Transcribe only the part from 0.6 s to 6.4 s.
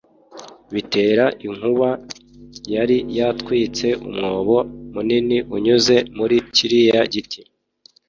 'bitera inkuba yari yatwitse umwobo munini unyuze muri